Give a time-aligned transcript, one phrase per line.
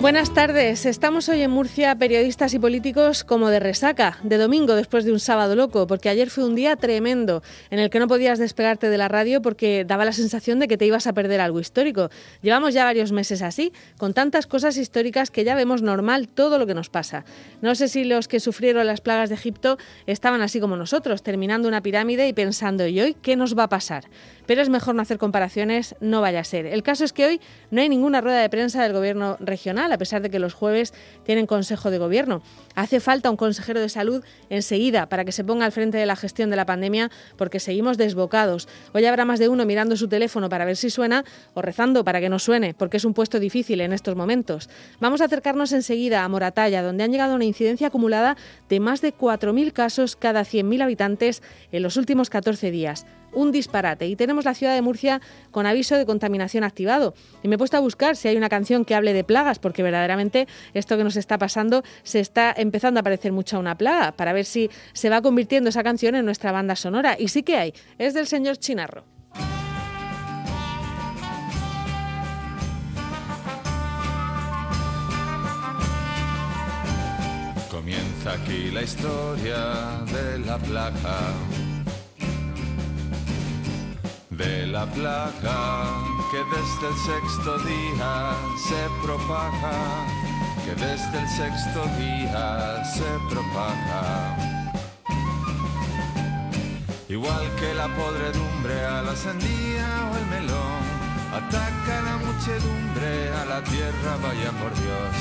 [0.00, 0.86] Buenas tardes.
[0.86, 5.20] Estamos hoy en Murcia, periodistas y políticos, como de resaca, de domingo después de un
[5.20, 8.96] sábado loco, porque ayer fue un día tremendo en el que no podías despegarte de
[8.96, 12.08] la radio porque daba la sensación de que te ibas a perder algo histórico.
[12.40, 16.66] Llevamos ya varios meses así, con tantas cosas históricas que ya vemos normal todo lo
[16.66, 17.26] que nos pasa.
[17.60, 21.68] No sé si los que sufrieron las plagas de Egipto estaban así como nosotros, terminando
[21.68, 24.04] una pirámide y pensando, ¿y hoy qué nos va a pasar?
[24.46, 26.64] Pero es mejor no hacer comparaciones, no vaya a ser.
[26.64, 29.98] El caso es que hoy no hay ninguna rueda de prensa del gobierno regional a
[29.98, 30.94] pesar de que los jueves
[31.24, 32.42] tienen Consejo de Gobierno.
[32.74, 36.16] Hace falta un consejero de salud enseguida para que se ponga al frente de la
[36.16, 38.68] gestión de la pandemia porque seguimos desbocados.
[38.92, 42.20] Hoy habrá más de uno mirando su teléfono para ver si suena o rezando para
[42.20, 44.68] que no suene, porque es un puesto difícil en estos momentos.
[45.00, 48.36] Vamos a acercarnos enseguida a Moratalla, donde han llegado una incidencia acumulada
[48.68, 51.42] de más de 4.000 casos cada 100.000 habitantes
[51.72, 54.06] en los últimos 14 días un disparate.
[54.06, 57.14] Y tenemos la ciudad de Murcia con aviso de contaminación activado.
[57.42, 59.82] Y me he puesto a buscar si hay una canción que hable de plagas, porque
[59.82, 64.12] verdaderamente esto que nos está pasando se está empezando a parecer mucho a una plaga,
[64.12, 67.16] para ver si se va convirtiendo esa canción en nuestra banda sonora.
[67.18, 69.04] Y sí que hay, es del señor Chinarro.
[77.70, 81.32] Comienza aquí la historia de la plaga
[84.40, 85.84] de la plaga
[86.30, 89.76] que desde el sexto día se propaga,
[90.64, 94.36] que desde el sexto día se propaga.
[97.08, 100.84] Igual que la podredumbre a la sandía o el melón,
[101.40, 105.14] ataca la muchedumbre a la tierra, vaya por Dios.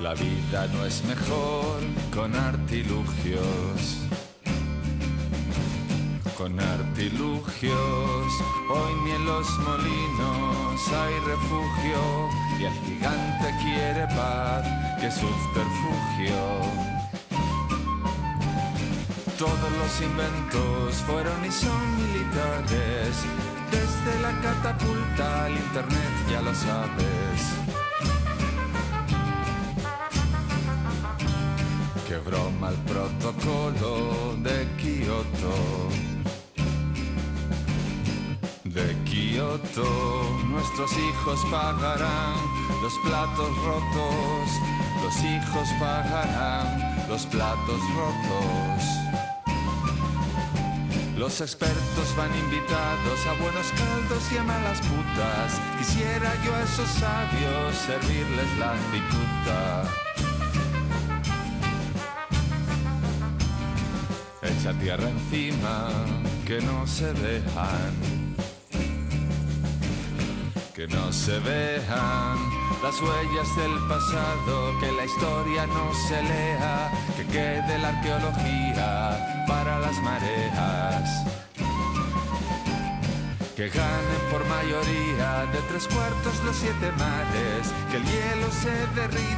[0.00, 1.80] La vida no es mejor
[2.14, 4.08] con artilugios
[6.38, 8.32] con artilugios.
[8.70, 12.00] Hoy ni en los molinos hay refugio
[12.60, 14.64] y el gigante quiere paz,
[15.00, 16.38] que subterfugio.
[19.36, 23.16] Todos los inventos fueron y son militares,
[23.72, 27.40] desde la catapulta al internet ya lo sabes.
[32.06, 34.07] Qué broma el protocolo
[39.48, 42.34] Nuestros hijos pagarán
[42.82, 44.50] los platos rotos,
[45.02, 48.84] los hijos pagarán los platos rotos.
[51.16, 55.58] Los expertos van invitados a buenos caldos y a malas putas.
[55.78, 59.84] Quisiera yo a esos sabios servirles la cicuta.
[64.42, 65.88] Echa tierra encima,
[66.46, 68.17] que no se dejan
[70.78, 72.38] que no se vean.
[72.84, 79.80] Las huellas del pasado, que la historia no se lea, que quede la arqueología para
[79.80, 81.24] las mareas.
[83.56, 89.28] Que ganen por mayoría de tres cuartos los siete mares, que el hielo se derrita